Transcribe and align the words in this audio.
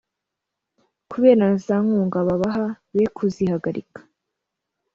kubera 1.11 1.37
na 1.51 1.57
za 1.65 1.75
nkunga 1.85 2.19
babaha 2.27 2.65
be 2.93 3.05
kuzihagarika 3.15 3.99